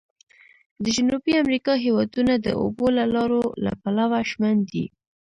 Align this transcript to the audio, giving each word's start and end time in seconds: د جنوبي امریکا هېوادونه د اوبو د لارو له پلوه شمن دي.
د 0.83 0.85
جنوبي 0.95 1.33
امریکا 1.43 1.73
هېوادونه 1.85 2.33
د 2.37 2.47
اوبو 2.61 2.87
د 2.93 2.99
لارو 3.13 3.43
له 3.63 3.71
پلوه 3.81 4.19
شمن 4.31 4.55
دي. 4.71 4.85